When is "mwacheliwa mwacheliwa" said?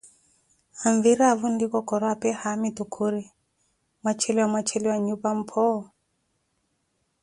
4.01-4.97